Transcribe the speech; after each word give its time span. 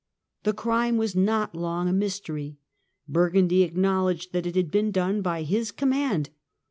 The 0.45 0.53
crime 0.53 0.97
was 0.97 1.15
not 1.15 1.53
long 1.53 1.87
a 1.87 1.93
mystery; 1.93 2.57
Burgundy 3.07 3.61
acknowledged 3.61 4.33
that 4.33 4.47
it 4.47 4.55
had 4.55 4.71
been 4.71 4.89
done 4.89 5.21
by 5.21 5.43
his 5.43 5.71
command. 5.71 6.31